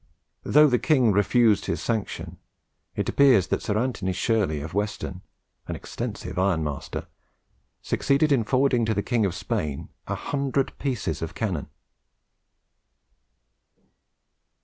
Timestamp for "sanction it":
1.79-3.07